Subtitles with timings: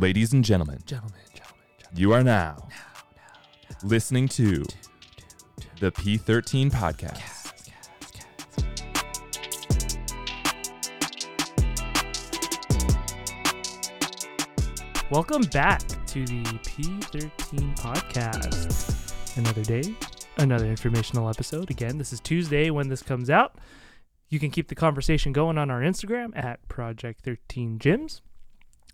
[0.00, 2.00] Ladies and gentlemen, Gentlemen, gentlemen, gentlemen.
[2.00, 2.66] you are now
[3.84, 4.64] listening to
[5.78, 7.20] the P13 podcast.
[15.10, 19.36] Welcome back to the P13 podcast.
[19.36, 19.94] Another day,
[20.38, 21.70] another informational episode.
[21.70, 23.58] Again, this is Tuesday when this comes out.
[24.30, 28.22] You can keep the conversation going on our Instagram at Project 13 Gyms.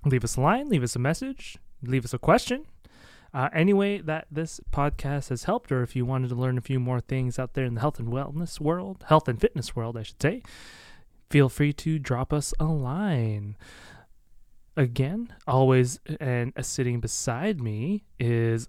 [0.06, 2.64] Leave us a line, leave us a message, leave us a question.
[3.34, 6.60] Uh, any way that this podcast has helped, or if you wanted to learn a
[6.62, 9.96] few more things out there in the health and wellness world, health and fitness world,
[9.96, 10.42] I should say,
[11.28, 13.56] feel free to drop us a line
[14.76, 18.68] again, always and uh, sitting beside me is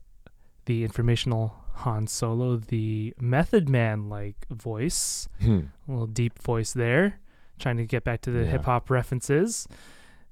[0.65, 5.59] the informational Han Solo, the Method Man like voice, Hmm.
[5.87, 7.19] a little deep voice there,
[7.59, 8.51] trying to get back to the Yeah.
[8.51, 9.67] hip hop references.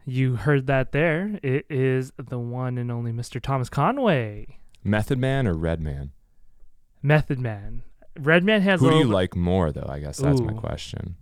[0.05, 1.39] You heard that there.
[1.41, 3.41] It is the one and only Mr.
[3.41, 6.11] Thomas Conway, Method Man or Red Man?
[7.01, 7.83] Method Man.
[8.19, 9.87] Red Man has Who a do you like more, though?
[9.89, 11.15] I guess that's my question.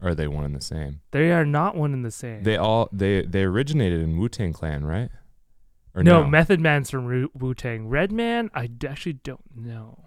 [0.00, 1.00] Or are they one and the same?
[1.10, 2.42] They are not one and the same.
[2.44, 5.10] They all they they originated in Wu Tang Clan, right?
[5.94, 6.28] Or no, no?
[6.28, 7.88] Method Man's from Wu Tang.
[7.88, 9.98] Red Man, I d- actually don't know.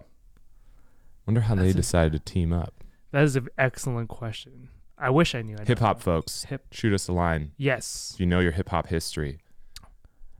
[1.28, 2.73] Wonder how they That's a- decided to team up.
[3.12, 4.70] That is an excellent question.
[5.02, 5.58] I wish I knew.
[5.66, 6.66] Hip hop folks, Hip.
[6.72, 7.52] shoot us a line.
[7.58, 8.12] Yes.
[8.14, 9.40] If you know your hip hop history,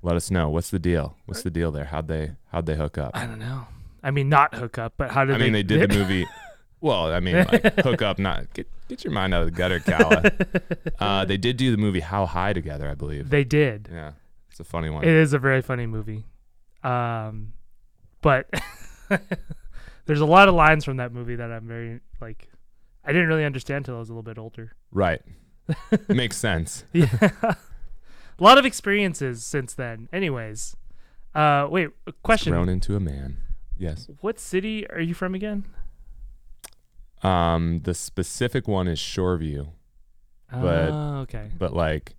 [0.04, 0.50] let us know.
[0.50, 1.18] What's the deal?
[1.26, 1.86] What's the deal there?
[1.86, 3.12] How'd they how'd they hook up?
[3.16, 3.66] I don't know.
[4.04, 6.26] I mean, not hook up, but how did I mean, they did the movie.
[6.80, 9.80] Well, I mean, like hook up, not get get your mind out of the gutter,
[9.80, 10.32] Kala.
[11.00, 13.30] uh, they did do the movie How High together, I believe.
[13.30, 13.90] they did.
[13.92, 14.14] Yeah,
[14.50, 15.04] it's a funny one.
[15.04, 16.26] It is a very funny movie.
[16.84, 17.54] Um,
[18.22, 18.50] but
[20.06, 22.48] there's a lot of lines from that movie that I'm very like.
[23.04, 24.74] I didn't really understand till I was a little bit older.
[24.92, 25.22] right,
[26.08, 26.84] makes sense.
[26.94, 27.08] Yeah.
[27.44, 30.08] a lot of experiences since then.
[30.14, 30.76] Anyways,
[31.36, 31.90] uh, wait.
[32.08, 33.38] a Question: Grown into a man.
[33.78, 34.08] Yes.
[34.22, 35.66] What city are you from again?
[37.24, 39.70] Um, the specific one is Shoreview,
[40.52, 41.52] But- oh, okay.
[41.58, 42.16] but like,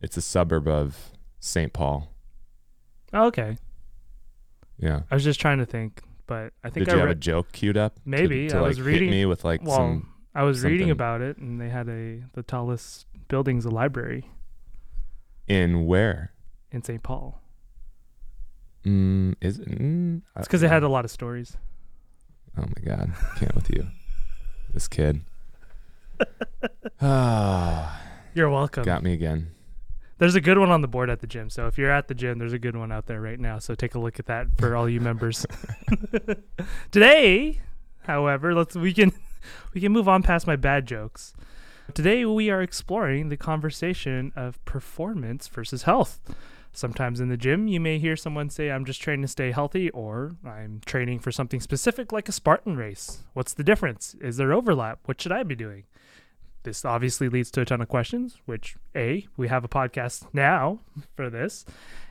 [0.00, 1.10] it's a suburb of
[1.40, 1.72] St.
[1.72, 2.12] Paul.
[3.12, 3.58] Oh, okay.
[4.76, 5.02] Yeah.
[5.10, 7.52] I was just trying to think, but I think Did I you have a joke
[7.52, 7.96] queued up?
[8.04, 8.48] Maybe.
[8.48, 10.08] to, I like was hit reading- me with like well, some.
[10.34, 14.28] I was reading about it, and they had a the tallest building's a library
[15.46, 16.32] In where?
[16.72, 17.02] in St.
[17.02, 17.40] Paul.
[18.84, 19.68] Mm, is it?
[19.68, 21.56] Mm, It's because it had a lot of stories.
[22.58, 23.86] Oh my god, can't with you,
[24.72, 25.20] this kid.
[27.00, 28.00] Ah,
[28.34, 28.84] You're welcome.
[28.84, 29.50] got me again.
[30.18, 31.50] There's a good one on the board at the gym.
[31.50, 33.58] So if you're at the gym, there's a good one out there right now.
[33.58, 35.44] So take a look at that for all you members.
[36.90, 37.60] Today,
[38.02, 39.12] however, let's we can
[39.74, 41.34] we can move on past my bad jokes.
[41.92, 46.20] Today we are exploring the conversation of performance versus health.
[46.72, 49.90] Sometimes in the gym, you may hear someone say, I'm just training to stay healthy,
[49.90, 53.22] or I'm training for something specific like a Spartan race.
[53.32, 54.16] What's the difference?
[54.20, 54.98] Is there overlap?
[55.04, 55.84] What should I be doing?
[56.64, 60.80] This obviously leads to a ton of questions, which, A, we have a podcast now
[61.14, 61.64] for this,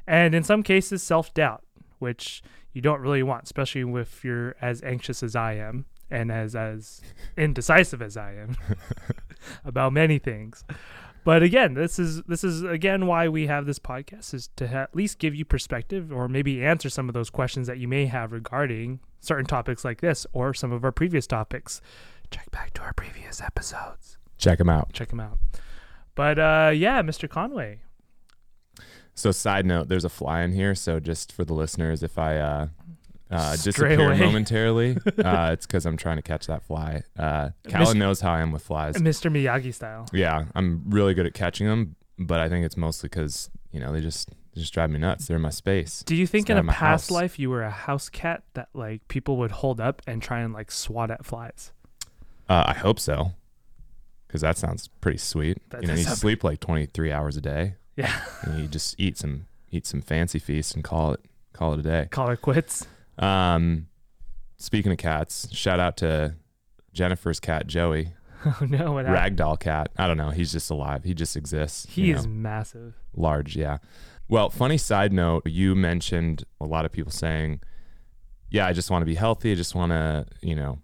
[0.07, 1.63] and in some cases, self doubt,
[1.99, 2.41] which
[2.71, 7.01] you don't really want, especially if you're as anxious as I am and as, as
[7.37, 8.55] indecisive as I am
[9.65, 10.63] about many things.
[11.23, 14.83] But again, this is this is again why we have this podcast is to ha-
[14.83, 18.07] at least give you perspective or maybe answer some of those questions that you may
[18.07, 21.81] have regarding certain topics like this or some of our previous topics.
[22.29, 24.17] Check back to our previous episodes.
[24.43, 24.91] Check him out.
[24.93, 25.39] Check him out.
[26.15, 27.29] But uh yeah, Mr.
[27.29, 27.79] Conway.
[29.15, 30.73] So, side note, there's a fly in here.
[30.73, 32.67] So, just for the listeners, if I uh,
[33.29, 34.19] uh, disappear away.
[34.19, 37.03] momentarily, uh, it's because I'm trying to catch that fly.
[37.17, 38.95] Uh, Callan knows how I am with flies.
[38.95, 39.31] Mr.
[39.31, 40.07] Miyagi style.
[40.11, 43.93] Yeah, I'm really good at catching them, but I think it's mostly because you know
[43.93, 45.27] they just they just drive me nuts.
[45.27, 46.03] They're in my space.
[46.03, 47.11] Do you think in a past house.
[47.11, 50.53] life you were a house cat that like people would hold up and try and
[50.53, 51.71] like swat at flies?
[52.49, 53.31] Uh, I hope so,
[54.33, 55.59] because that sounds pretty sweet.
[55.69, 58.11] That you know, you sleep like 23 hours a day, Yeah.
[58.41, 61.19] and you just eat some eat some fancy feast and call it
[61.53, 62.07] call it a day.
[62.09, 62.87] Call it quits.
[63.19, 63.89] Um,
[64.57, 66.33] speaking of cats, shout out to
[66.93, 68.13] Jennifer's cat Joey,
[68.45, 69.37] Oh no, what happened?
[69.37, 69.89] ragdoll cat.
[69.97, 70.31] I don't know.
[70.31, 71.03] He's just alive.
[71.03, 71.85] He just exists.
[71.91, 72.31] He is know.
[72.31, 72.95] massive.
[73.15, 73.77] large yeah
[74.29, 77.59] well funny side note you mentioned a lot of people saying
[78.49, 80.79] yeah i just want to be healthy i just want to you know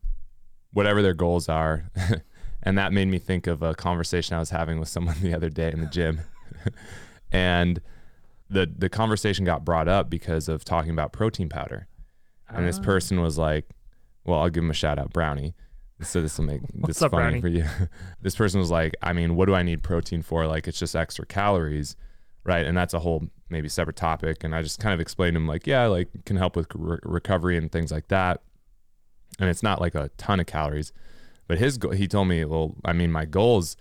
[0.73, 1.89] whatever their goals are
[2.63, 5.49] and that made me think of a conversation i was having with someone the other
[5.49, 6.21] day in the gym
[7.31, 7.81] and
[8.49, 11.87] the the conversation got brought up because of talking about protein powder
[12.49, 12.83] and this Ah.
[12.83, 13.65] person was like
[14.25, 15.53] well i'll give him a shout out brownie
[16.01, 17.41] so this will make this up, funny Brownie?
[17.41, 17.65] for you
[18.21, 20.95] this person was like i mean what do i need protein for like it's just
[20.95, 21.95] extra calories
[22.43, 24.43] right and that's a whole maybe separate topic.
[24.43, 26.99] And I just kind of explained to him like, yeah, like can help with re-
[27.01, 28.43] recovery and things like that.
[29.39, 30.93] And it's not like a ton of calories,
[31.49, 33.75] but his go- he told me, well, I mean, my goals,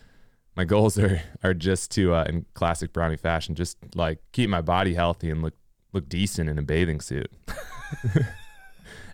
[0.57, 4.63] my goals are are just to uh, in classic brownie fashion, just like keep my
[4.63, 5.55] body healthy and look
[5.93, 7.31] look decent in a bathing suit.
[8.15, 8.25] and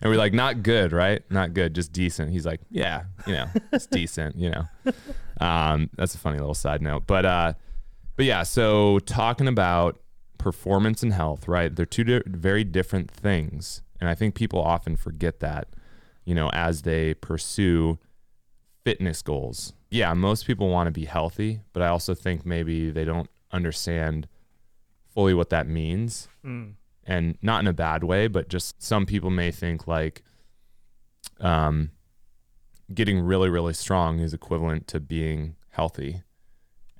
[0.05, 1.21] we're like, not good, right?
[1.29, 2.31] Not good, just decent.
[2.31, 4.63] He's like, yeah, you know, it's decent, you know.
[5.41, 7.53] Um, that's a funny little side note, but uh,
[8.15, 8.43] but yeah.
[8.43, 9.99] So talking about
[10.37, 11.75] performance and health, right?
[11.75, 15.67] They're two di- very different things, and I think people often forget that,
[16.23, 17.99] you know, as they pursue
[18.85, 19.73] fitness goals.
[19.89, 24.27] Yeah, most people want to be healthy, but I also think maybe they don't understand
[25.13, 26.75] fully what that means Mm.
[27.05, 30.21] and not in a bad way, but just some people may think like
[31.39, 31.91] um,
[32.93, 36.21] getting really, really strong is equivalent to being healthy.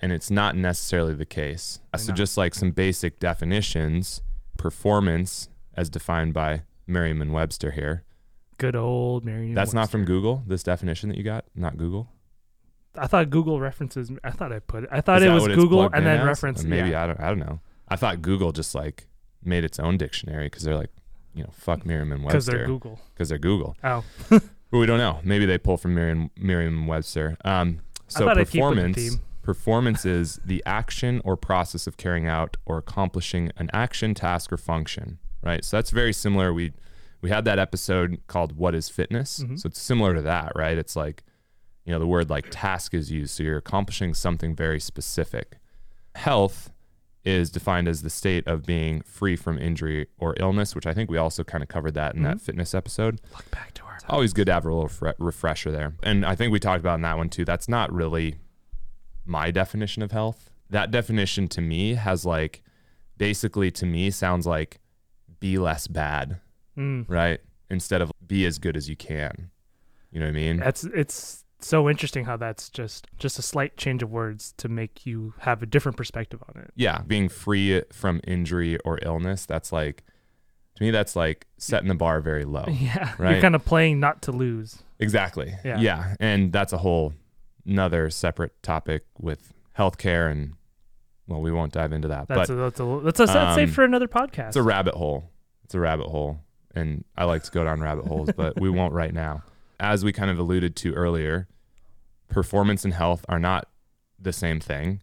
[0.01, 1.79] And it's not necessarily the case.
[1.97, 4.21] So, just like some basic definitions
[4.57, 8.03] performance, as defined by Merriam and Webster here.
[8.57, 9.53] Good old Merriam.
[9.53, 12.09] That's not from Google, this definition that you got, not Google.
[12.97, 14.11] I thought Google references.
[14.23, 14.89] I thought I put it.
[14.91, 16.63] I thought Is it was Google and then reference.
[16.63, 17.03] Or Maybe yeah.
[17.03, 17.19] I don't.
[17.19, 17.59] I don't know.
[17.87, 19.07] I thought Google just like
[19.43, 20.91] made its own dictionary because they're like,
[21.33, 22.99] you know, fuck Merriam and because Webster they're Google.
[23.13, 23.75] because they're Google.
[23.83, 24.03] Oh,
[24.71, 25.19] But we don't know.
[25.23, 27.37] Maybe they pull from Merriam Merriam Webster.
[27.45, 32.57] Um, so I'd keep the performance performance is the action or process of carrying out
[32.65, 35.19] or accomplishing an action, task, or function.
[35.43, 35.63] Right.
[35.63, 36.51] So that's very similar.
[36.51, 36.73] We
[37.25, 39.59] we had that episode called "What is Fitness." Mhm.
[39.59, 40.77] So it's similar to that, right?
[40.77, 41.23] It's like
[41.85, 45.57] you know the word like task is used, so you're accomplishing something very specific.
[46.13, 46.71] Health
[47.23, 51.09] is defined as the state of being free from injury or illness, which I think
[51.09, 52.41] we also kind of covered that in that Mhm.
[52.41, 53.97] fitness episode Look back to our.
[54.07, 55.95] always good to have a little fre- refresher there.
[56.03, 57.43] And I think we talked about in that one too.
[57.43, 58.35] That's not really
[59.25, 60.51] my definition of health.
[60.69, 62.61] That definition to me has like
[63.17, 64.79] basically to me sounds like
[65.39, 66.39] be less bad,
[66.77, 67.05] Mm.
[67.07, 67.39] right?
[67.69, 69.49] Instead of be as good as you can.
[70.11, 70.57] You know what I mean?
[70.57, 75.05] That's it's so interesting how that's just just a slight change of words to make
[75.05, 76.71] you have a different perspective on it.
[76.75, 80.03] Yeah, being free from injury or illness, that's like
[80.75, 82.65] to me that's like setting the bar very low.
[82.69, 83.31] Yeah, Right.
[83.33, 84.83] you're kind of playing not to lose.
[84.99, 85.53] Exactly.
[85.65, 85.79] Yeah.
[85.79, 86.15] Yeah.
[86.19, 87.13] And that's a whole
[87.65, 90.53] another separate topic with healthcare and
[91.27, 92.27] well, we won't dive into that.
[92.27, 94.49] That's but a, that's a that's a that's safe um, for another podcast.
[94.49, 95.31] it's a rabbit hole.
[95.63, 96.39] It's a rabbit hole.
[96.75, 99.43] And I like to go down rabbit holes, but we won't right now.
[99.79, 101.47] As we kind of alluded to earlier,
[102.29, 103.67] performance and health are not
[104.19, 105.01] the same thing.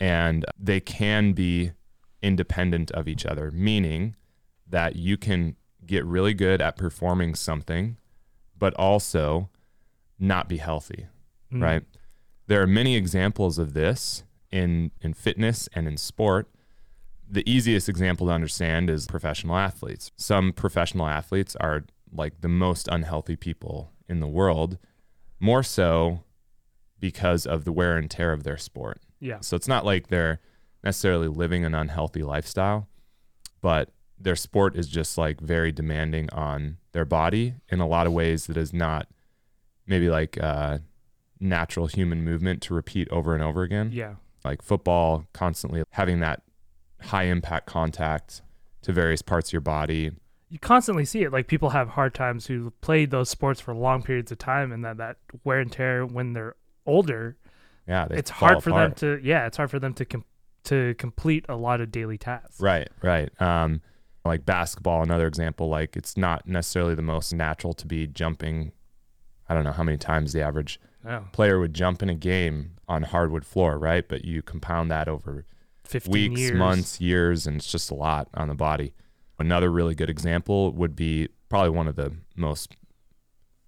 [0.00, 1.72] And they can be
[2.22, 4.16] independent of each other, meaning
[4.68, 7.96] that you can get really good at performing something,
[8.56, 9.50] but also
[10.18, 11.06] not be healthy
[11.52, 11.62] Mm.
[11.62, 11.82] right?
[12.46, 16.48] There are many examples of this in in fitness and in sport.
[17.32, 20.12] The easiest example to understand is professional athletes.
[20.16, 24.76] Some professional athletes are like the most unhealthy people in the world,
[25.40, 26.24] more so
[27.00, 29.00] because of the wear and tear of their sport.
[29.18, 29.40] Yeah.
[29.40, 30.40] So it's not like they're
[30.84, 32.86] necessarily living an unhealthy lifestyle,
[33.62, 33.88] but
[34.18, 38.46] their sport is just like very demanding on their body in a lot of ways
[38.46, 39.08] that is not
[39.86, 40.78] maybe like uh,
[41.40, 43.90] natural human movement to repeat over and over again.
[43.90, 44.16] Yeah.
[44.44, 46.42] Like football, constantly having that
[47.02, 48.42] high impact contact
[48.82, 50.10] to various parts of your body.
[50.48, 51.32] You constantly see it.
[51.32, 54.84] Like people have hard times who played those sports for long periods of time, and
[54.84, 57.36] that that wear and tear when they're older,
[57.88, 58.96] Yeah, it's hard for apart.
[58.96, 59.26] them to.
[59.26, 60.24] Yeah, it's hard for them to com-
[60.64, 62.60] to complete a lot of daily tasks.
[62.60, 63.30] Right, right.
[63.40, 63.80] Um,
[64.24, 65.68] like basketball, another example.
[65.68, 68.72] Like it's not necessarily the most natural to be jumping.
[69.48, 72.76] I don't know how many times the average Oh, player would jump in a game
[72.86, 74.08] on hardwood floor, right?
[74.08, 75.44] But you compound that over 15
[76.06, 76.58] weeks, years.
[76.58, 78.94] months, years, and it's just a lot on the body.
[79.38, 82.76] Another really good example would be probably one of the most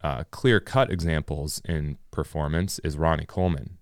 [0.02, 3.78] uh, clear cut examples in performance is Ronnie Coleman.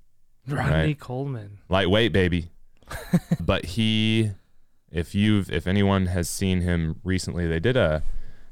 [0.47, 0.99] Ronnie right.
[0.99, 1.59] Coleman.
[1.69, 2.51] lightweight baby
[3.41, 4.33] but he
[4.91, 8.03] if you've if anyone has seen him recently they did a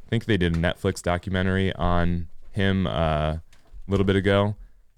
[0.07, 3.43] i think they did a netflix documentary on him uh, a
[3.89, 4.55] little bit ago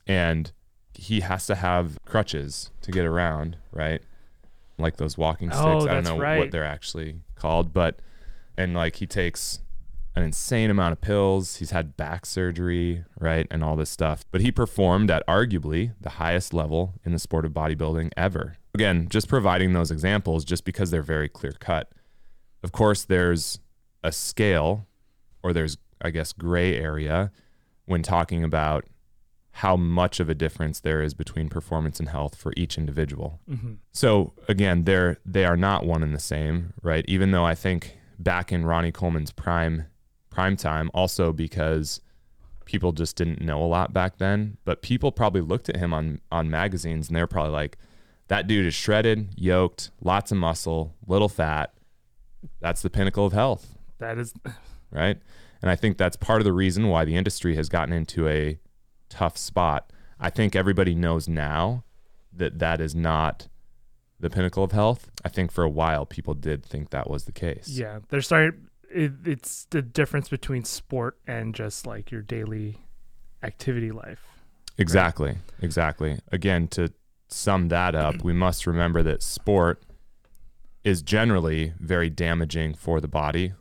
[0.06, 0.52] and
[0.94, 4.02] he has to have crutches to get around right
[4.78, 6.38] like those walking oh, sticks Oh, i don't know right.
[6.38, 8.00] what they're actually called but
[8.56, 9.60] and like he takes
[10.14, 11.56] an insane amount of pills.
[11.56, 13.46] He's had back surgery, right?
[13.50, 14.24] And all this stuff.
[14.30, 18.56] But he performed at arguably the highest level in the sport of bodybuilding ever.
[18.74, 21.90] Again, just providing those examples just because they're very clear cut.
[22.62, 23.58] Of course, there's
[24.04, 24.86] a scale
[25.42, 27.32] or there's, I guess, gray area
[27.86, 28.84] when talking about
[29.56, 33.38] how much of a difference there is between performance and health for each individual.
[33.48, 33.74] Mm-hmm.
[33.92, 37.04] So again, they're they are not one and the same, right?
[37.06, 39.86] Even though I think back in Ronnie Coleman's prime
[40.30, 42.00] prime time, also because
[42.64, 46.20] people just didn't know a lot back then, but people probably looked at him on
[46.30, 47.76] on magazines and they're probably like,
[48.28, 51.74] that dude is shredded, yoked, lots of muscle, little fat.
[52.60, 54.32] That's the pinnacle of health, That is,
[54.90, 55.18] right?
[55.60, 58.58] And I think that's part of the reason why the industry has gotten into a
[59.12, 59.90] tough spot.
[60.18, 61.84] I think everybody knows now
[62.32, 63.48] that that is not
[64.18, 65.10] the pinnacle of health.
[65.24, 67.68] I think for a while people did think that was the case.
[67.68, 67.98] yeah.
[68.08, 68.68] They're starting.
[68.90, 72.78] It, it's the difference between sport and just like your daily
[73.42, 74.24] activity life.
[74.78, 75.36] Exactly.
[75.60, 76.18] Exactly.
[76.30, 76.92] Again, to
[77.28, 79.82] sum that up, we must remember that sport
[80.84, 83.52] is generally very damaging for the body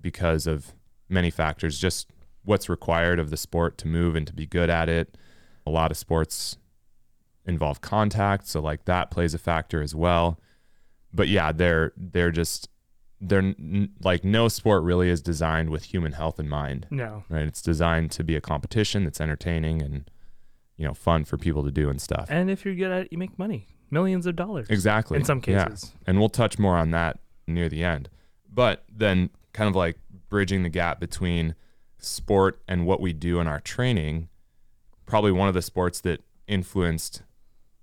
[0.00, 0.72] because of
[1.08, 1.78] many factors.
[1.78, 2.08] Just
[2.44, 5.16] what's required of the sport to move and to be good at it.
[5.66, 6.56] A lot of sports
[7.46, 10.38] involve contact, so like that plays a factor as well.
[11.12, 12.68] But yeah, they're they're just
[13.20, 17.24] they're n- like no sport really is designed with human health in mind No.
[17.28, 17.42] right?
[17.46, 20.10] It's designed to be a competition that's entertaining and
[20.78, 22.26] you know fun for people to do and stuff.
[22.30, 24.68] And if you're good at it, you make money, millions of dollars.
[24.70, 25.18] Exactly.
[25.18, 25.64] In some Yeah.
[25.66, 25.92] cases.
[26.06, 28.08] And we'll touch more on that near the end.
[28.52, 29.98] But then kind of like
[30.30, 31.54] bridging the gap between
[32.04, 34.28] sport and what we do in our training,
[35.06, 37.22] probably one of the sports that influenced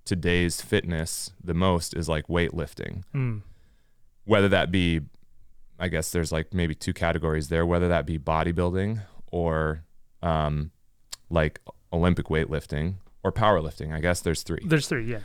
[0.04, 3.02] today's fitness the most is like weightlifting.
[3.14, 3.42] Mm.
[4.24, 5.00] Whether that be
[5.78, 9.84] I guess there's like maybe two categories there, whether that be bodybuilding or
[10.22, 10.70] um
[11.30, 11.60] like
[11.92, 13.92] Olympic weightlifting or powerlifting.
[13.92, 14.62] I guess there's three.
[14.64, 15.04] There's three.
[15.04, 15.20] Yeah.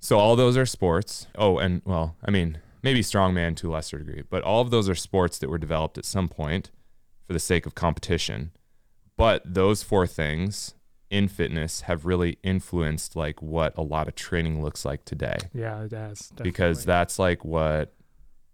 [0.00, 1.26] So all those are sports.
[1.36, 4.88] Oh, and well, I mean, maybe strongman to a lesser degree, but all of those
[4.88, 6.70] are sports that were developed at some point
[7.26, 8.52] for the sake of competition.
[9.16, 10.74] But those four things
[11.10, 15.84] in fitness have really influenced like what a lot of training looks like today Yeah,
[15.84, 16.32] it has.
[16.42, 17.92] because that's like what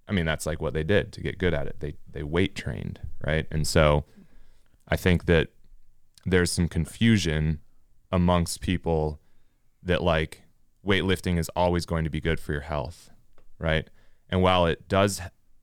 [0.09, 1.77] I mean, that's like what they did to get good at it.
[1.81, 3.47] They they weight trained, right?
[3.51, 4.05] And so
[4.89, 5.49] I think that
[6.27, 7.61] there's some confusion
[8.11, 9.21] amongst people
[9.83, 10.43] that like
[10.87, 13.11] weightlifting is always going to be good for your health,
[13.59, 13.89] right?
[14.29, 15.23] And while it does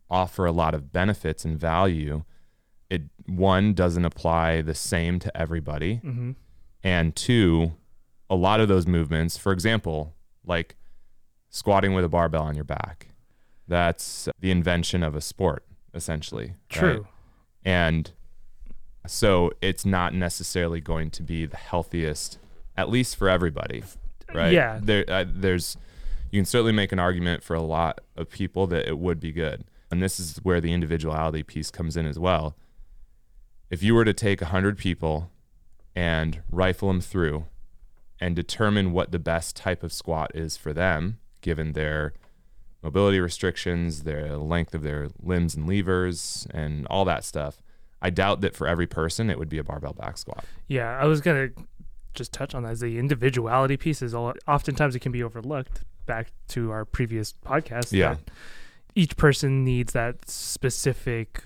[0.09, 2.23] offer a lot of benefits and value,
[2.89, 6.35] it one doesn't apply the same to everybody Mhm.
[6.83, 7.73] and two,
[8.29, 10.15] a lot of those movements, for example,
[10.45, 10.75] like
[11.49, 13.07] squatting with a barbell on your back,
[13.67, 16.47] that's the invention of a sport, essentially.
[16.47, 16.79] right?
[16.79, 17.07] True.
[17.63, 18.11] And
[19.07, 22.37] so it's not necessarily going to be the healthiest,
[22.77, 23.83] at least for everybody,
[24.33, 24.53] right?
[24.53, 24.79] Yeah.
[24.81, 25.77] There, uh, there's,
[26.31, 29.31] you can certainly make an argument for a lot of people that it would be
[29.31, 29.63] good.
[29.91, 32.55] And this is where the individuality piece comes in as well.
[33.69, 35.29] If you were to take 100 people
[35.95, 37.45] and rifle them through
[38.19, 42.13] and determine what the best type of squat is for them, given their
[42.81, 47.61] mobility restrictions, their length of their limbs and levers, and all that stuff,
[48.01, 50.45] I doubt that for every person it would be a barbell back squat.
[50.67, 51.49] Yeah, I was gonna
[52.13, 52.71] just touch on that.
[52.71, 55.83] As the individuality piece is all, oftentimes it can be overlooked.
[56.05, 57.91] Back to our previous podcast.
[57.91, 58.15] Yeah.
[58.95, 61.43] Each person needs that specific,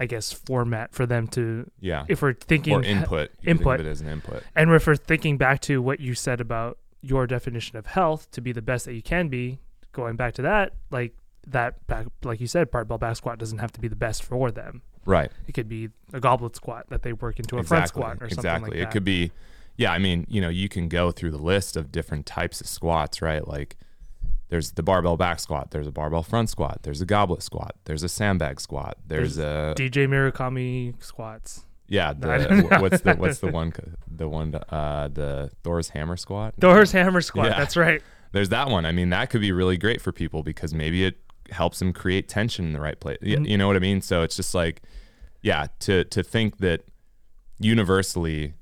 [0.00, 1.70] I guess, format for them to.
[1.78, 2.06] Yeah.
[2.08, 3.30] If we're thinking or input.
[3.42, 3.78] You input.
[3.78, 4.42] Think as an input.
[4.56, 8.40] And if we're thinking back to what you said about your definition of health to
[8.40, 9.58] be the best that you can be,
[9.92, 11.14] going back to that, like
[11.46, 14.50] that back, like you said, barbell back squat doesn't have to be the best for
[14.50, 14.82] them.
[15.04, 15.30] Right.
[15.46, 18.38] It could be a goblet squat that they work into a front squat or something
[18.38, 18.70] exactly.
[18.70, 18.88] like that.
[18.88, 19.32] It could be,
[19.76, 19.92] yeah.
[19.92, 23.20] I mean, you know, you can go through the list of different types of squats,
[23.20, 23.46] right?
[23.46, 23.76] Like,
[24.50, 25.70] there's the barbell back squat.
[25.70, 26.80] There's a barbell front squat.
[26.82, 27.74] There's a goblet squat.
[27.84, 28.98] There's a sandbag squat.
[29.06, 31.64] There's, a DJ Murakami squats.
[31.88, 32.12] yeah.
[32.18, 32.76] The, don't know.
[32.78, 33.72] wh- what's the what's the one
[34.06, 36.54] the one uh the Thor's hammer squat.
[36.60, 37.46] Thor's hammer squat.
[37.46, 37.58] Yeah.
[37.58, 38.02] That's right.
[38.32, 38.84] There's that one.
[38.86, 41.16] I mean, that could be really great for people because maybe it
[41.50, 43.18] helps them create tension in the right place.
[43.22, 43.48] Y- Mhm.
[43.48, 44.00] You know what I mean?
[44.02, 44.82] So it's just like,
[45.42, 46.82] yeah, to to think that
[47.58, 48.54] universally,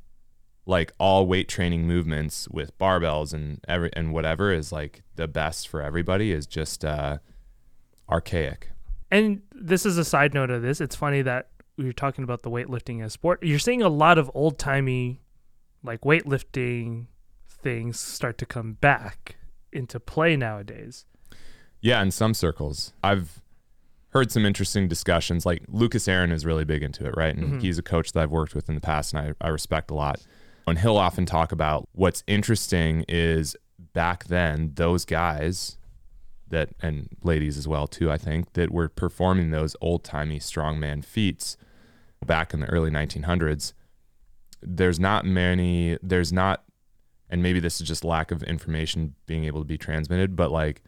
[0.69, 5.67] like all weight training movements with barbells and every and whatever is like the best
[5.67, 7.19] for everybody is just uh,
[8.09, 8.71] archaic.
[9.11, 10.81] And this is a side note of this.
[10.81, 11.49] It's funny that
[11.79, 13.43] were talking about the weightlifting as sport.
[13.43, 15.23] You're seeing a lot of old timey,
[15.83, 17.07] like weightlifting
[17.49, 19.37] things start to come back
[19.73, 21.07] into play nowadays.
[21.81, 23.41] Yeah, in some circles, I've
[24.11, 25.47] heard some interesting discussions.
[25.47, 27.35] Like Lucas Aaron is really big into it, right?
[27.35, 27.63] And Mhm.
[27.63, 29.95] he's a coach that I've worked with in the past, and I, I respect a
[29.95, 30.21] lot.
[30.69, 33.57] And he'll often talk about what's interesting is
[33.93, 35.77] back then those guys
[36.49, 41.05] that and ladies as well too, I think that were performing those old timey strongman
[41.05, 41.57] feats
[42.25, 43.73] back in the early 1900s.
[44.63, 45.99] There's not many.
[46.03, 46.65] There's not
[47.31, 50.83] and maybe this is just lack of information being able to be transmitted, but like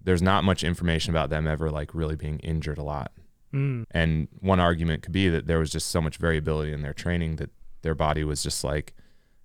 [0.00, 3.12] there's not much information about them ever like really being injured a lot.
[3.52, 3.86] Mm.
[3.90, 7.36] And one argument could be that there was just so much variability in their training
[7.36, 7.50] that
[7.86, 8.92] their body was just like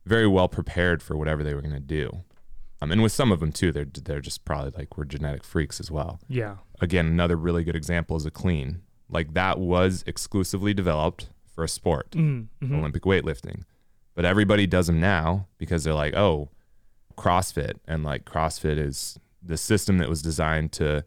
[0.05, 2.23] very well prepared for whatever they were going to do.
[2.81, 5.79] Um, and with some of them too, they're they're just probably like we're genetic freaks
[5.79, 6.19] as well.
[6.27, 6.55] Yeah.
[6.81, 8.81] Again, another really good example is a clean.
[9.07, 12.47] Like that was exclusively developed for a sport, Mm.
[12.63, 12.79] mhm.
[12.79, 13.63] Olympic weightlifting.
[14.15, 16.49] But everybody does them now because they're like, oh,
[17.15, 21.03] CrossFit, and like CrossFit is the system that was designed to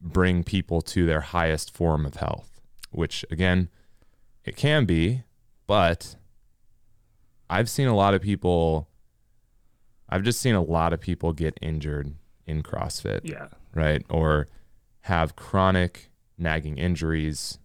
[0.00, 3.68] bring people to their highest form of health, which again,
[4.44, 5.22] it can be,
[5.66, 6.16] but
[7.52, 8.88] I've seen a lot of people
[10.08, 12.14] I've just seen a lot of people get injured
[12.46, 13.48] in CrossFit, Yeah.
[13.74, 14.04] right?
[14.10, 14.46] Or
[15.02, 17.58] have chronic nagging injuries.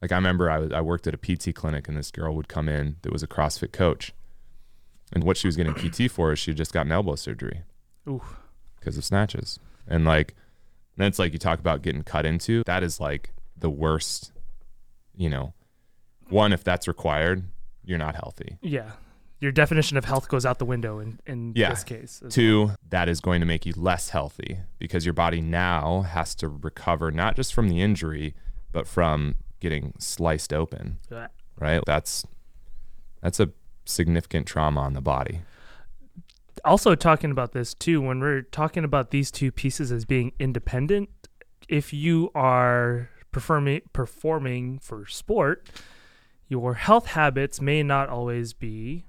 [0.00, 2.48] Like I remember I was I worked at a PT clinic and this girl would
[2.48, 4.12] come in that was a CrossFit coach.
[5.12, 7.62] And what she was getting PT for is she just got an elbow surgery
[8.06, 8.22] Ooh.
[8.78, 9.58] because of snatches.
[9.86, 10.34] And like
[10.96, 14.32] then it's like you talk about getting cut into, that is like the worst,
[15.16, 15.54] you know.
[16.28, 17.44] One, if that's required,
[17.88, 18.58] you're not healthy.
[18.60, 18.90] Yeah.
[19.40, 21.70] Your definition of health goes out the window in, in Yeah.
[21.70, 22.20] this case.
[22.24, 26.34] as Two, that is going to make you less healthy because your body now has
[26.36, 28.34] to recover not just from the injury,
[28.72, 31.28] but from getting sliced open, well.
[31.58, 31.80] right?
[31.86, 32.26] That's
[33.22, 33.50] that's a
[33.84, 35.40] significant trauma on the body.
[36.64, 41.08] also talking about this too when we're talking about these two pieces as being independent
[41.68, 45.68] if you are performing performing for sport
[46.48, 49.04] your health habits may not always be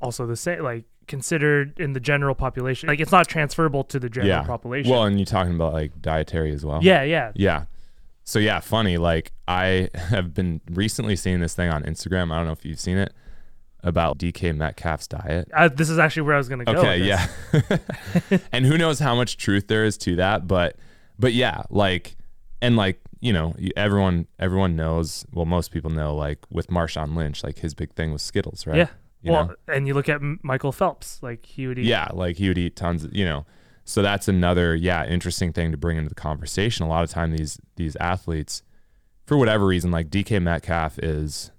[0.00, 4.08] also the same like considered in the general population like it's not transferable to the
[4.08, 4.42] general Yeah.
[4.42, 6.80] population Well, and you're talking about like dietary as well.
[6.82, 7.64] yeah yeah Yeah.
[8.26, 8.96] So yeah, funny.
[8.96, 12.32] Like I have been recently seeing this thing on Instagram.
[12.32, 13.12] I don't know if you've seen it
[13.82, 15.50] about DK Metcalf's diet.
[15.54, 17.26] I, this is actually where i was going to go Okay, yeah.
[18.52, 20.76] and who knows how much truth there is to that, but
[21.18, 22.16] but yeah, like
[22.62, 27.42] and like, you know, everyone everyone knows, well most people know like with Marshawn Lynch,
[27.42, 28.76] like his big thing was Skittles, right?
[28.76, 28.88] yeah
[29.22, 29.54] You well know?
[29.74, 32.76] and you look at michael phelps like he would eat Yeah, like he would eat
[32.76, 33.46] tons of, you know.
[33.86, 36.84] So that's another, yeah, interesting thing to bring into the conversation.
[36.84, 38.62] A lot of time these these athletes,
[39.26, 41.50] for whatever reason, like DK Metcalf is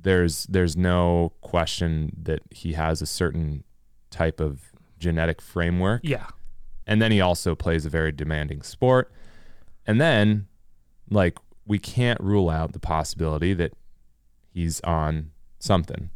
[0.00, 3.64] there's there's no question that he has a certain
[4.10, 6.00] type of genetic framework.
[6.04, 6.26] yeah
[6.86, 9.10] And then he also plays a very demanding sport.
[9.86, 10.46] And then
[11.10, 13.72] like we can't rule out the possibility that
[14.50, 16.10] he's on something,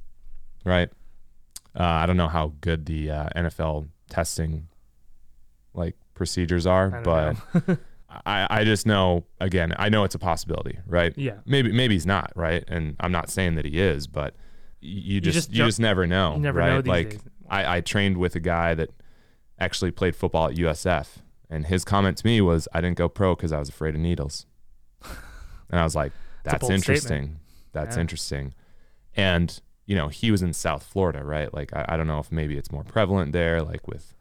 [0.64, 0.88] right?
[1.79, 4.68] Uh, I don't know how good the uh, NFL testing
[5.74, 7.79] like procedures are, don't but.
[8.24, 11.12] I, I just know again, I know it's a possibility, right?
[11.16, 12.64] yeah Maybe maybe he's not, right?
[12.68, 14.35] And I'm not saying that he is, but
[14.81, 16.85] you just just you just never know, you never right?
[16.85, 17.20] know like days.
[17.48, 18.90] I, I trained with a guy that
[19.59, 21.09] actually played football at USF,
[21.50, 24.00] and his comment to me was, "I didn't go pro because I was afraid of
[24.00, 24.46] needles."
[25.70, 26.12] and I was like,
[26.44, 27.06] "That's interesting.
[27.06, 27.37] statement.
[27.72, 28.00] That's Yeah.
[28.02, 28.54] interesting."
[29.14, 31.52] And you know, he was in South Florida, right?
[31.54, 34.14] Like I, I don't know if maybe it's more prevalent there, like with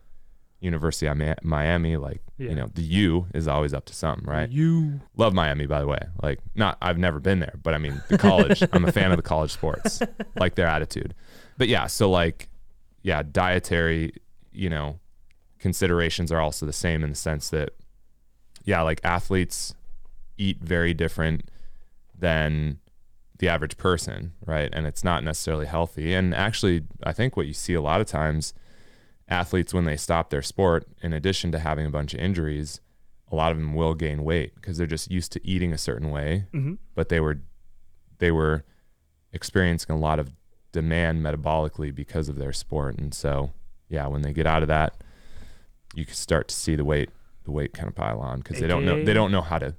[0.60, 1.98] University of Miami.
[1.98, 2.50] Like Yeah.
[2.50, 4.50] you know, the U is always up to something, right?
[4.50, 6.00] you Love Miami, by the way.
[6.22, 8.62] Like, not I've never been there, but I mean the college.
[8.74, 10.02] I'm a fan of the college sports,
[10.40, 11.16] like their attitude.
[11.58, 12.50] But yeah, so like,
[13.02, 14.14] yeah, dietary,
[14.52, 15.00] you know,
[15.66, 17.72] considerations are also the same in the sense that,
[18.66, 19.74] yeah, like athletes
[20.38, 21.50] eat very different
[22.16, 22.78] than
[23.40, 24.70] the average person, right?
[24.72, 26.14] And it's not necessarily healthy.
[26.14, 28.54] And actually, I think what you see a lot of times,
[29.28, 32.80] athletes when they stop their sport, in addition to having a bunch of injuries,
[33.32, 36.12] a lot of them will gain weight because they're just used to eating a certain
[36.12, 37.40] way, hmm but they were
[38.20, 38.64] they were
[39.34, 40.32] experiencing a lot of
[40.72, 43.00] demand metabolically because of their sport.
[43.00, 43.52] And so,
[43.90, 44.94] yeah, when they get out of that,
[45.96, 47.10] you can start to see the weight
[47.46, 49.76] the weight kind of pile on because they don't know they don't know how to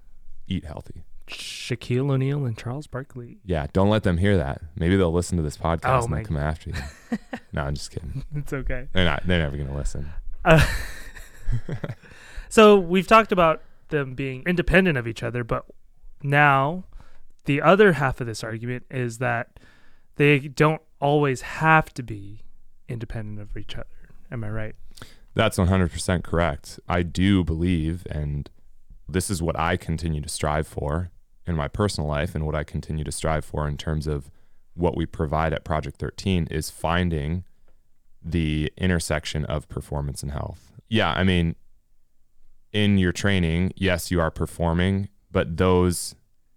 [0.48, 1.02] eat healthy.
[1.28, 3.38] Shaquille O'Neal and Charles Barkley.
[3.44, 4.60] Yeah, don't let them hear that.
[4.76, 6.76] Maybe they'll listen to this podcast Oh and they'll come after you.
[7.52, 8.24] no, I'm just kidding.
[8.34, 8.86] It's okay.
[8.92, 9.26] They're not.
[9.26, 10.10] They're never gonna listen.
[10.44, 10.64] Uh,
[12.48, 15.64] so we've talked about them being independent of each other, but
[16.22, 16.84] now
[17.44, 19.58] the other half of this argument is that
[20.16, 22.42] they don't always have to be
[22.88, 23.86] independent of each other.
[24.30, 24.76] Am I right?
[25.36, 26.80] That's 100% correct.
[26.88, 28.50] I do believe, and
[29.08, 31.10] this is what I continue to strive for
[31.46, 34.30] in my personal life, and what I continue to strive for in terms of
[34.74, 37.44] what we provide at Project 13 is finding
[38.24, 40.72] the intersection of performance and health.
[40.88, 41.54] Yeah, I mean,
[42.72, 46.14] in your training, yes, you are performing, but those,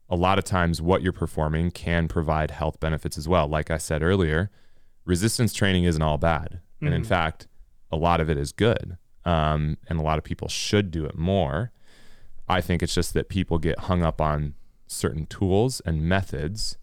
[0.10, 3.48] a lot of times, what you're performing can provide health benefits as well.
[3.48, 4.50] Like I said earlier,
[5.06, 6.62] resistance training isn't all bad.
[6.82, 7.08] And in Mhm.
[7.08, 7.48] fact,
[7.92, 8.98] a lot of it is good.
[9.26, 11.72] Um, and a lot of people should do it more.
[12.48, 14.56] I think it's just that people get hung up on
[14.88, 16.78] certain tools and methods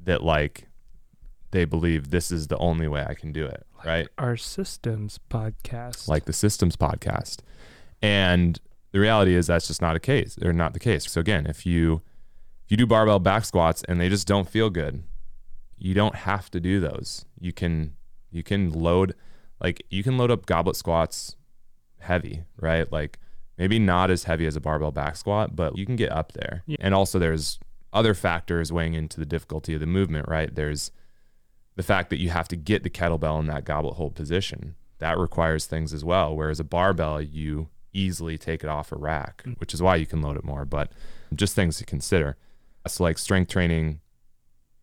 [0.00, 0.68] that like
[1.50, 4.08] they believe this is the only way I can do it, right?
[4.18, 6.08] Our systems podcast.
[6.08, 7.38] Like the systems podcast.
[8.00, 8.58] And
[8.92, 11.10] the reality is that's just not a case or not the case.
[11.10, 12.02] So again, if you
[12.64, 15.02] if you do barbell back squats and they just don't feel good,
[15.78, 17.24] you don't have to do those.
[17.38, 17.94] You can
[18.30, 19.14] you can load
[19.60, 21.36] like you can load up goblet squats
[22.00, 22.90] heavy, right?
[22.92, 23.18] Like
[23.58, 26.62] maybe not as heavy as a barbell back squat, but you can get up there.
[26.66, 26.76] Yeah.
[26.80, 27.58] And also there's
[27.92, 30.54] other factors weighing into the difficulty of the movement, right?
[30.54, 30.90] There's
[31.76, 34.76] the fact that you have to get the kettlebell in that goblet hold position.
[34.98, 36.34] That requires things as well.
[36.36, 39.58] Whereas a barbell, you easily take it off a rack, Mm.
[39.58, 40.64] which is why you can load it more.
[40.64, 40.92] But
[41.34, 42.36] just things to consider.
[42.86, 44.00] So like strength training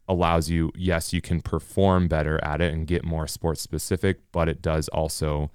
[0.07, 4.49] allows you, yes, you can perform better at it and get more sports specific, but
[4.49, 5.49] it does also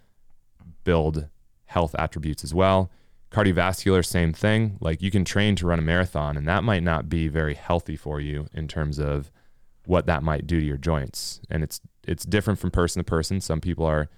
[0.85, 1.29] build
[1.67, 2.91] health attributes as well.
[3.31, 4.79] Cardiovascular, same thing.
[4.81, 7.97] Like you can train to run a marathon, and that might not be very healthy
[7.97, 9.31] for you in terms of
[9.85, 11.41] what that might do to your joints.
[11.51, 13.41] And it's it's different from person to person.
[13.43, 14.09] Some people are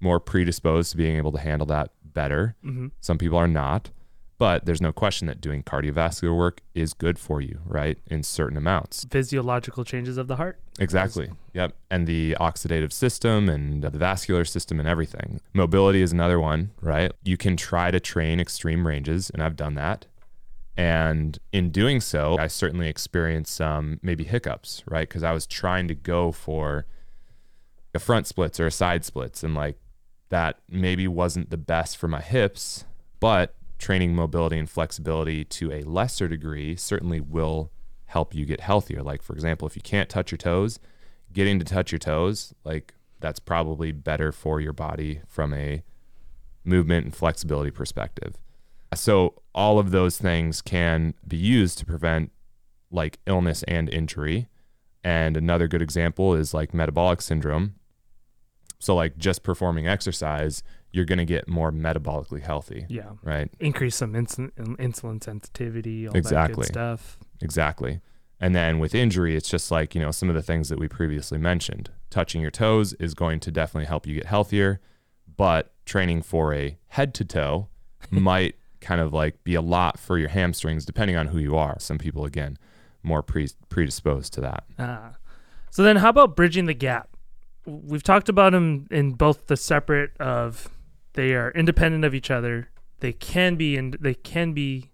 [0.00, 2.56] more predisposed to being able to handle that better.
[2.62, 3.90] hmm Some people are not.
[4.38, 7.98] But there's no question that doing cardiovascular work is good for you, right?
[8.06, 9.04] In certain amounts.
[9.10, 10.60] Physiological changes of the heart.
[10.78, 11.30] Exactly.
[11.54, 11.74] Yep.
[11.90, 15.40] And the oxidative system and the vascular system and everything.
[15.52, 17.10] Mobility is another one, right?
[17.24, 20.06] You can try to train extreme ranges, and I've done that.
[20.76, 25.08] And in doing so, I certainly experienced some maybe hiccups, right?
[25.08, 26.86] Because I was trying to go for
[27.92, 29.76] a front splits or a side splits, and like
[30.28, 32.84] that maybe wasn't the best for my hips,
[33.18, 37.70] but training mobility and flexibility to a lesser degree certainly will
[38.06, 39.02] help you get healthier.
[39.02, 40.78] Like, for example, if you can't touch your toes,
[41.32, 45.82] getting to touch your toes, like that's probably better for your body from a
[46.64, 48.36] movement and flexibility perspective.
[48.94, 52.32] So, all of those things can be used to prevent
[52.90, 54.48] like illness and injury.
[55.04, 57.74] And another good example is like metabolic syndrome.
[58.78, 63.10] So, like just performing exercise, you're going to get more metabolically healthy, Yeah.
[63.22, 63.50] right?
[63.60, 66.62] Increase some insulin, insulin sensitivity, all that Exactly.
[66.62, 67.18] good stuff.
[67.40, 68.00] Exactly.
[68.40, 70.88] And then with injury, it's just like, you know, some of the things that we
[70.88, 71.90] previously mentioned.
[72.08, 74.80] Touching your toes is going to definitely help you get healthier,
[75.36, 77.68] but training for a head to toe
[78.10, 81.76] might kind of like be a lot for your hamstrings, depending on who you are.
[81.80, 82.56] Some people, again,
[83.02, 84.64] more pre- predisposed to that.
[84.78, 85.14] Ah.
[85.70, 87.08] So then how about bridging the gap?
[87.66, 90.68] We've talked about them in both the separate of
[91.14, 92.70] they are independent of each other.
[93.00, 94.90] They can be and they can be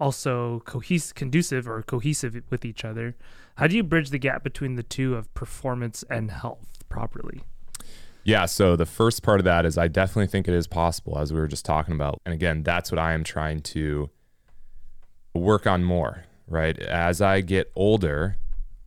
[0.00, 3.16] also cohesive conducive or cohesive with each other.
[3.56, 7.42] How do you bridge the gap between the two of performance and health properly?
[8.24, 8.46] Yeah.
[8.46, 11.40] So the first part of that is I definitely think it is possible, as we
[11.40, 12.20] were just talking about.
[12.24, 14.10] And again, that's what I am trying to
[15.34, 16.78] work on more, right?
[16.78, 18.36] As I get older,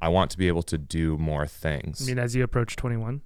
[0.01, 2.01] I want to be able to do more things.
[2.01, 3.21] I mean as you approach 21.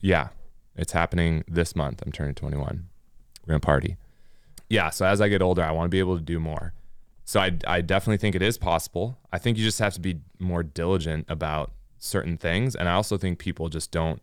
[0.00, 0.28] Yeah,
[0.76, 2.02] it's happening this month.
[2.04, 2.89] I'm turning 21.
[3.46, 3.96] We're gonna party.
[4.68, 6.72] Yeah, so as I get older, I want to be able to do more.
[7.24, 9.18] So I, I definitely think it is possible.
[9.32, 13.16] I think you just have to be more diligent about certain things, and I also
[13.18, 14.20] think people just don't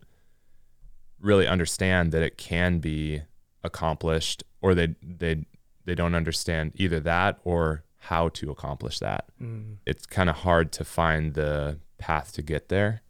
[1.20, 3.22] really understand that it can be
[3.64, 5.44] accomplished, or they they
[5.84, 9.76] they don't understand either that or how to accomplish that Mm.
[9.84, 13.02] it's kind of hard to find the path to get there,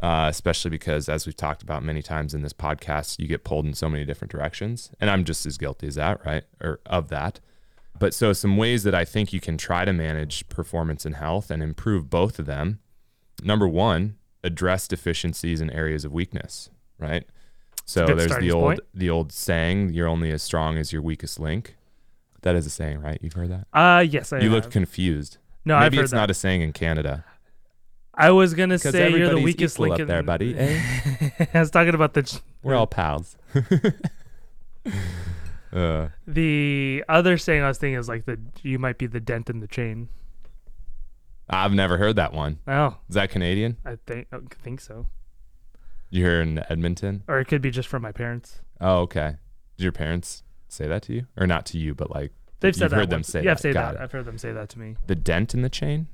[0.00, 3.66] uh, especially because, as we've talked about many times in this podcast, you get pulled
[3.66, 4.90] in so many different directions.
[5.00, 6.44] And I'm just as guilty as that, right?
[6.60, 7.40] Or of that.
[7.98, 11.50] But so, some ways that I think you can try to manage performance and health
[11.50, 12.78] and improve both of them.
[13.42, 17.24] Number one, address deficiencies and areas of weakness, right?
[17.84, 18.80] So there's the old point.
[18.94, 21.76] the old saying, "You're only as strong as your weakest link."
[22.42, 23.18] That is a saying, right?
[23.22, 23.66] You've heard that.
[23.72, 24.52] Uh yes, I you have.
[24.52, 25.38] looked confused.
[25.64, 26.16] No, I've Maybe it's that.
[26.18, 27.24] not a saying in Canada.
[28.20, 30.80] I was gonna say you're the weakest link up in there, buddy, eh?
[31.54, 33.36] I was talking about the We're all pals.
[35.72, 39.48] uh, the other saying I was thinking is like the you might be the dent
[39.50, 40.08] in the chain.
[41.50, 42.58] I've never heard that one.
[42.66, 43.76] Oh, Is that Canadian?
[43.84, 45.06] I think I think so,
[46.10, 47.22] You hear in Edmonton?
[47.28, 48.60] or it could be just from my parents.
[48.80, 49.36] Oh, okay.
[49.76, 52.84] Did your parents say that to you, or not to you, but like They've said
[52.86, 52.96] You've that.
[52.96, 53.62] heard them say yeah, I've that.
[53.62, 54.00] said Got that.
[54.00, 54.04] it.
[54.04, 54.96] I've heard them say that to me.
[55.06, 56.08] the dent in the chain?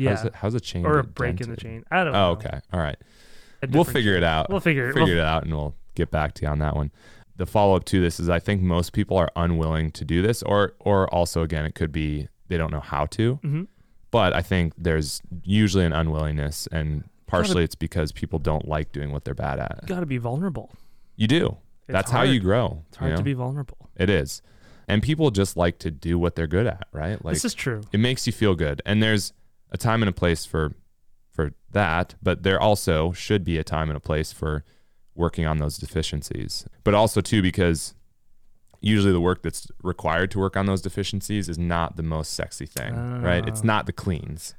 [0.00, 0.86] Yeah, How's, it, how's a chain?
[0.86, 1.84] or a break in the chain.
[1.90, 2.28] I don't know.
[2.28, 2.60] Oh, okay.
[2.72, 2.96] All right.
[3.70, 4.22] We'll figure chain.
[4.22, 4.48] it out.
[4.48, 4.94] We'll figure it.
[4.94, 6.90] figure We'll, it out, and we'll get back to you on that one.
[7.36, 10.42] The follow up to this is I think most people are unwilling to do this,
[10.42, 13.38] or or also again it could be they don't know how to.
[13.42, 13.66] Mhm.
[14.10, 19.12] But I think there's usually an unwillingness and partially it's because people don't like doing
[19.12, 19.86] what they're bad at.
[19.86, 20.72] Got to be vulnerable.
[21.16, 21.58] You do.
[21.86, 22.82] It's That's how you grow.
[22.88, 23.88] It's hard you to be vulnerable.
[23.96, 24.42] It is.
[24.88, 27.24] And people just like to do what they're good at, right?
[27.24, 27.82] Like this is true.
[27.92, 28.82] it makes you feel good.
[28.84, 29.32] And there's
[29.70, 30.74] a time and a place for
[31.30, 34.64] for that, but there also should be a time and a place for
[35.14, 36.66] working on those deficiencies.
[36.84, 37.94] But also too because
[38.80, 42.66] usually the work that's required to work on those deficiencies is not the most sexy
[42.66, 43.46] thing, right?
[43.46, 44.54] It's not the cleans.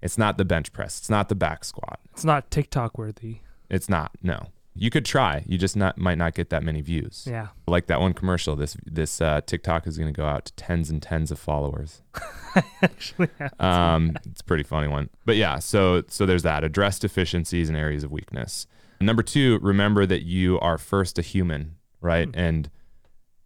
[0.00, 0.98] It's not the bench press.
[0.98, 2.00] It's not the back squat.
[2.12, 3.38] It's not TikTok worthy.
[3.68, 4.12] It's not.
[4.22, 4.48] No.
[4.74, 5.44] You could try.
[5.46, 7.26] You just not might not get that many views.
[7.28, 7.48] Yeah.
[7.66, 8.56] Like that one commercial.
[8.56, 12.02] This this uh, TikTok is going to go out to tens and tens of followers.
[12.82, 13.28] Actually.
[13.58, 15.10] Um, it's a pretty funny one.
[15.26, 16.64] But yeah, so so there's that.
[16.64, 18.66] Address deficiencies and areas of weakness.
[19.00, 22.28] Number two, remember that you are first a human, right?
[22.28, 22.36] Mm.
[22.36, 22.70] And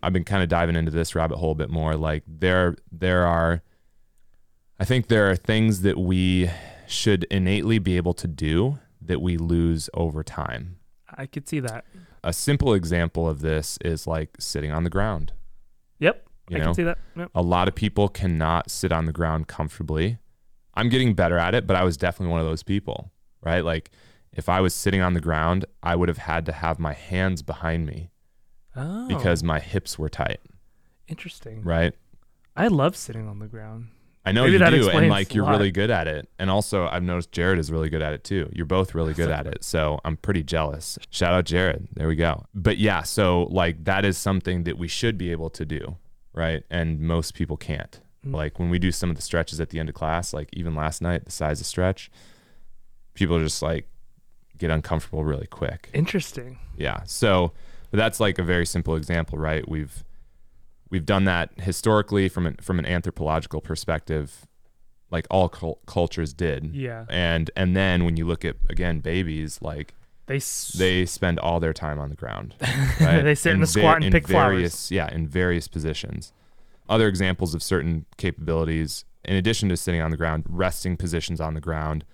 [0.02, 1.96] I've been kind of diving into this rabbit hole a bit more.
[1.96, 3.62] Like there there are,
[4.78, 6.50] I think there are things that we
[6.86, 10.75] should innately be able to do that we lose over time.
[11.16, 11.84] I could see that.
[12.22, 15.32] A simple example of this is like sitting on the ground.
[15.98, 16.26] Yep.
[16.48, 16.98] You I know, can see that.
[17.16, 17.30] Yep.
[17.34, 20.18] a lot of people cannot sit on the ground comfortably.
[20.74, 23.64] I'm getting better at it, but I was definitely one of those people, right?
[23.64, 23.90] Like
[24.32, 27.42] if I was sitting on the ground, I would have had to have my hands
[27.42, 28.10] behind me
[28.76, 30.40] Oh, because my hips were tight,
[31.08, 31.62] interesting.
[31.62, 31.94] right?
[32.54, 33.88] I love sitting on the ground.
[34.26, 36.28] I know Maybe you do, and like you're really good at it.
[36.38, 38.50] And also, I've noticed Jared is really good at it too.
[38.52, 40.98] You're both really good at it, so I'm pretty jealous.
[41.10, 41.88] Shout out Jared.
[41.94, 42.44] There we go.
[42.52, 45.96] But yeah, so like that is something that we should be able to do,
[46.34, 46.64] right?
[46.70, 48.00] And most people can't.
[48.26, 48.34] Mm.
[48.34, 50.74] Like when we do some of the stretches at the end of class, like even
[50.74, 52.10] last night, the size of stretch,
[53.14, 53.88] people just like
[54.58, 55.88] get uncomfortable really quick.
[55.94, 56.58] Interesting.
[56.76, 57.02] Yeah.
[57.04, 57.52] So
[57.90, 59.66] but that's like a very simple example, right?
[59.68, 60.04] We've
[60.90, 64.46] we've done that historically from an from an anthropological perspective,
[65.10, 66.74] like all cul- cultures did.
[66.74, 67.04] Yeah.
[67.08, 69.94] And and then when you look at again babies, like
[70.26, 72.54] They s- they spend all their time on the ground.
[73.00, 73.22] Right?
[73.22, 74.52] They sit in a va- squat and in pick flowers.
[74.54, 76.32] various, Yeah, in various positions.
[76.88, 81.54] Other examples of certain capabilities, in addition to sitting on the ground, resting positions on
[81.54, 82.04] the ground,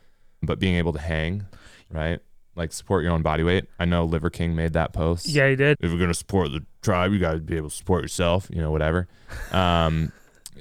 [0.43, 1.45] but being able to hang,
[1.91, 2.21] right?
[2.55, 3.65] Like support your own body weight.
[3.79, 5.27] I know Liver King made that post.
[5.27, 5.79] Yeah, he did.
[5.81, 8.49] If you're gonna support the tribe, you got to be able to support yourself.
[8.53, 9.09] You know, whatever.
[9.53, 10.13] Um,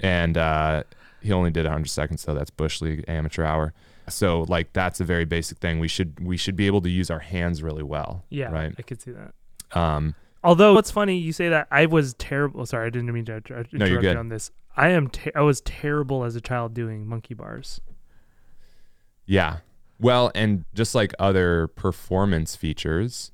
[0.01, 0.83] and uh,
[1.21, 3.73] he only did 100 seconds, so that's bush league amateur hour.
[4.07, 5.79] So like that's a very basic thing.
[5.79, 8.23] We should we should be able to use our hands really well.
[8.29, 8.73] Yeah, Right.
[8.77, 9.33] I could see that.
[9.77, 12.65] Um, Although what's funny, you say that I was terrible.
[12.65, 14.51] Sorry, I didn't mean to inter- interrupt No, you on this.
[14.75, 15.09] I am.
[15.09, 17.79] Ter- I was terrible as a child doing monkey bars.
[19.25, 19.57] Yeah.
[20.01, 23.31] Well, and just like other performance features,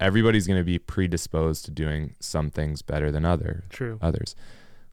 [0.00, 3.98] everybody's going to be predisposed to doing some things better than other True.
[4.00, 4.34] others.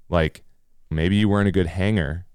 [0.09, 0.43] Like
[0.91, 2.25] maybe you weren't a good hanger,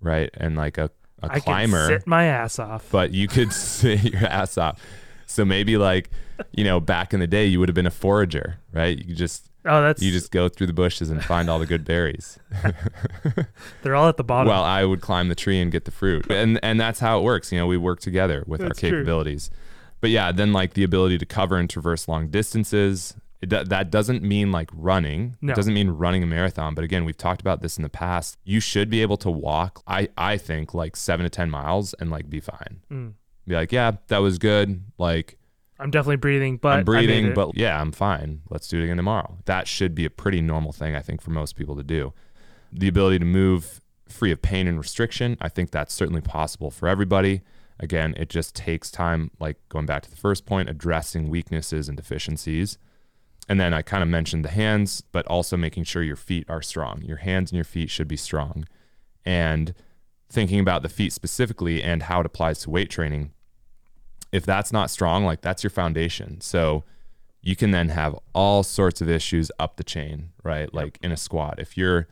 [0.00, 0.30] right?
[0.34, 0.90] And like a,
[1.22, 2.88] a I climber, could sit my ass off.
[2.90, 4.80] but you could sit your ass off.
[5.26, 6.10] So maybe like,
[6.52, 8.96] you know, back in the day you would have been a forager, right?
[8.96, 11.84] You just oh, that's you just go through the bushes and find all the good
[11.84, 12.38] berries.
[13.82, 14.48] they're all at the bottom.
[14.48, 17.22] Well, I would climb the tree and get the fruit, and and that's how it
[17.22, 17.52] works.
[17.52, 18.98] You know, we work together with That's our true.
[18.98, 19.50] capabilities.
[20.00, 23.14] But yeah, then like the ability to cover and traverse long distances.
[23.42, 25.36] It, that doesn't mean like running.
[25.42, 25.52] No.
[25.52, 26.74] It doesn't mean running a marathon.
[26.74, 28.38] But again, we've talked about this in the past.
[28.44, 29.82] You should be able to walk.
[29.86, 32.80] I I think like seven to ten miles and like be fine.
[32.90, 33.12] Mm.
[33.46, 34.82] Be like, yeah, that was good.
[34.98, 35.36] Like
[35.78, 38.42] I'm definitely breathing, but I'm breathing, but yeah, I'm fine.
[38.48, 39.38] Let's do it again tomorrow.
[39.44, 42.12] That should be a pretty normal thing, I think, for most people to do.
[42.72, 46.88] The ability to move free of pain and restriction, I think that's certainly possible for
[46.88, 47.42] everybody.
[47.78, 51.96] Again, it just takes time, like going back to the first point, addressing weaknesses and
[51.96, 52.78] deficiencies.
[53.48, 56.62] And then I kind of mentioned the hands, but also making sure your feet are
[56.62, 57.02] strong.
[57.02, 58.64] Your hands and your feet should be strong.
[59.24, 59.74] And
[60.28, 63.32] thinking about the feet specifically and how it applies to weight training,
[64.32, 66.40] if that's not strong, like that's your foundation.
[66.40, 66.84] So
[67.42, 70.72] you can then have all sorts of issues up the chain, right?
[70.74, 72.08] Like in a squat, if your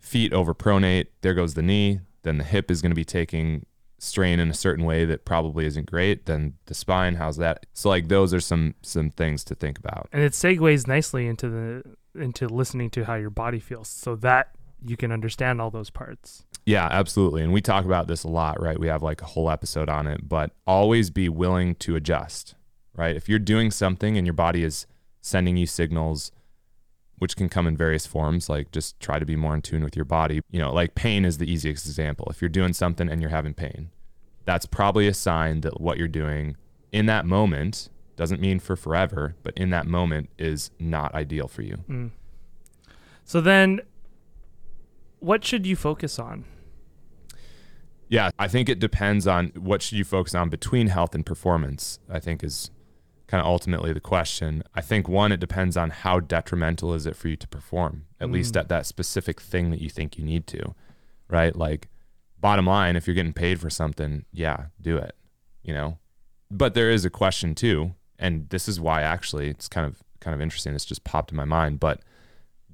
[0.00, 3.64] feet over pronate, there goes the knee, then the hip is going to be taking
[3.98, 6.26] strain in a certain way that probably isn't great.
[6.26, 7.66] Then the spine, how's that?
[7.72, 10.08] So like those are some some things to think about.
[10.12, 14.50] and it segues nicely into the into listening to how your body feels, so that
[14.84, 16.44] you can understand all those parts.
[16.64, 17.42] Yeah, absolutely.
[17.42, 18.78] And we talk about this a lot, right?
[18.78, 22.54] We have like a whole episode on it, but always be willing to adjust,
[22.94, 23.16] right?
[23.16, 24.86] If you're doing something and your body is
[25.20, 26.30] sending you signals,
[27.18, 29.94] which can come in various forms, like just try to be more in tune with
[29.94, 30.40] your body.
[30.50, 32.26] You know, like pain is the easiest example.
[32.30, 33.90] If you're doing something and you're having pain,
[34.44, 36.56] that's probably a sign that what you're doing
[36.90, 41.62] in that moment doesn't mean for forever, but in that moment is not ideal for
[41.62, 41.78] you.
[41.88, 42.10] Mm.
[43.24, 43.80] So then,
[45.22, 46.44] what should you focus on?
[48.08, 51.98] Yeah, I think it depends on what should you focus on between health and performance.
[52.10, 52.70] I think is
[53.26, 54.62] kind of ultimately the question.
[54.74, 58.28] I think one, it depends on how detrimental is it for you to perform, at
[58.28, 58.32] Mm.
[58.34, 60.74] least at that specific thing that you think you need to,
[61.28, 61.56] right?
[61.56, 61.88] Like,
[62.38, 65.16] bottom line, if you're getting paid for something, yeah, do it,
[65.62, 65.96] you know.
[66.50, 70.34] But there is a question too, and this is why actually it's kind of kind
[70.34, 70.74] of interesting.
[70.74, 72.00] This just popped in my mind, but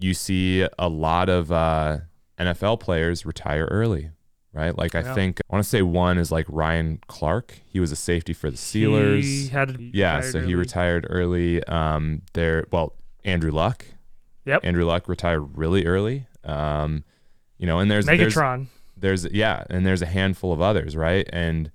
[0.00, 1.98] you see a lot of uh,
[2.38, 4.10] NFL players retire early,
[4.52, 4.76] right?
[4.76, 5.14] Like I Yeah.
[5.14, 7.54] think I want to say one is like Ryan Clark.
[7.66, 9.22] He was a safety for the Steelers.
[9.22, 11.62] He had Yeah, so he retired early.
[11.64, 13.84] Um, there, well, Andrew Luck.
[14.44, 14.64] Yep.
[14.64, 16.26] Andrew Luck retired really early.
[16.44, 17.04] Um,
[17.58, 18.66] you know, and there's there's Megatron.
[18.96, 21.28] there's yeah, and there's a handful of others, right?
[21.32, 21.70] And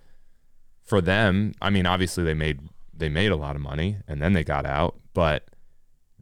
[0.82, 2.60] for them, I mean, obviously they made
[2.96, 5.46] they made a lot of money and then they got out, but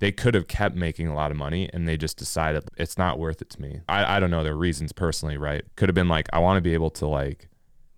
[0.02, 3.18] they could have kept making a lot of money and they just decided it's not
[3.20, 3.80] worth it to me.
[3.88, 5.64] I, I don't know their reasons personally, right?
[5.78, 7.48] Could have been like, I want to be able to like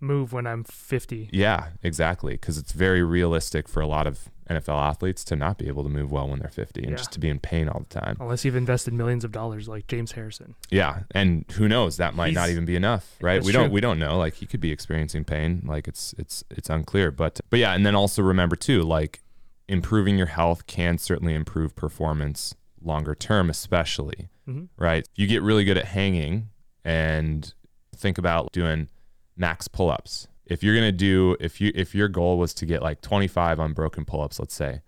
[0.00, 1.30] Move when I'm 50.
[1.32, 2.34] yeah, exactly.
[2.34, 5.88] Because it's very realistic for a lot of NFL athletes to not be able to
[5.88, 6.96] move well when they're 50 and Yeah.
[6.98, 8.18] just to be in pain all the time.
[8.20, 10.56] Unless you've invested millions of dollars like James Harrison.
[10.70, 11.96] Yeah, and who knows?
[11.96, 13.42] That might not even be enough, right?
[13.42, 14.18] We don't we don't know.
[14.18, 15.62] Like he could be experiencing pain.
[15.64, 17.10] Like it's it's it's unclear.
[17.10, 19.22] But but yeah, and then also remember too, like
[19.68, 24.68] improving your health can certainly improve performance longer term, especially Mhm.
[24.76, 25.06] right?
[25.12, 26.50] If you get really good at hanging
[26.84, 27.52] and
[27.96, 28.88] think about doing
[29.36, 30.28] max pull-ups.
[30.44, 33.58] If you're going to do if you if your goal was to get like 25
[33.58, 34.82] unbroken pull-ups, let's say,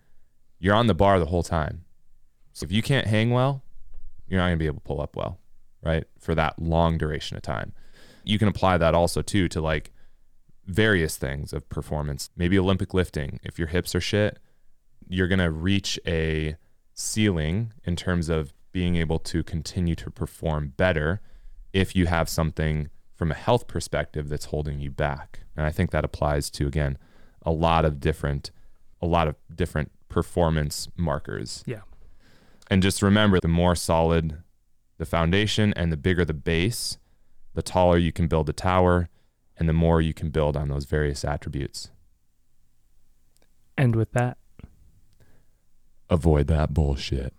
[0.59, 1.85] you're on the bar the whole time.
[2.53, 3.63] So if you can't hang well,
[4.29, 5.39] you're not going to be able to pull up well,
[5.83, 6.05] right?
[6.19, 7.73] For that long duration of time.
[8.25, 9.93] You can apply that also too to like
[10.67, 12.29] various things of performance.
[12.37, 13.41] Maybe Olympic lifting.
[13.43, 14.39] If your hips are shit,
[15.09, 16.57] you're going to reach a
[16.95, 21.21] ceiling in terms of being able to continue to perform better
[21.73, 25.41] if you have something from a health perspective that's holding you back.
[25.57, 26.99] And I think that applies to again
[27.43, 28.51] a lot of different
[29.01, 31.63] a lot of different performance markers.
[31.67, 31.81] Yeah.
[32.69, 34.43] And just remember the more solid
[34.99, 36.99] the foundation and the bigger the base,
[37.55, 39.09] the taller you can build the tower
[39.57, 41.91] and the more you can build on those various attributes.
[43.77, 44.39] And with that,
[46.09, 47.33] Avoid that bullshit.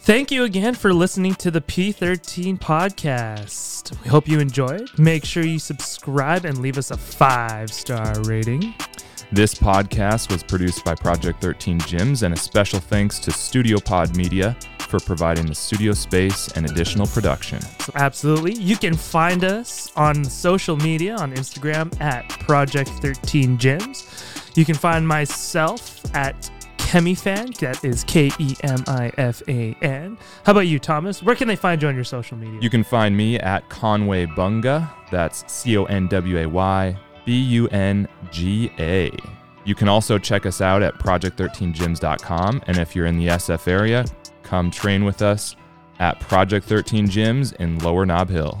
[0.00, 3.98] Thank you again for listening to the P13 podcast.
[4.02, 4.90] We hope you enjoyed.
[4.98, 8.74] Make sure you subscribe and leave us a five star rating.
[9.32, 14.16] This podcast was produced by Project 13 Gyms, and a special thanks to Studio Pod
[14.16, 17.60] Media for providing the studio space and additional production.
[17.60, 18.54] So absolutely.
[18.54, 24.56] You can find us on social media on Instagram at Project 13 Gyms.
[24.56, 27.56] You can find myself at Kemifan.
[27.58, 30.16] That is K E M I F A N.
[30.44, 31.22] How about you, Thomas?
[31.22, 32.60] Where can they find you on your social media?
[32.60, 34.88] You can find me at Conway Bunga.
[35.10, 39.10] That's C O N W A Y B U N G A.
[39.64, 42.62] You can also check us out at project13gyms.com.
[42.66, 44.04] And if you're in the SF area,
[44.42, 45.56] come train with us
[45.98, 48.58] at Project 13 Gyms in Lower Nob Hill.